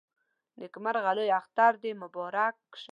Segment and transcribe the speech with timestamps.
[0.55, 2.79] د نيکمرغه لوی اختر دې مبارک شه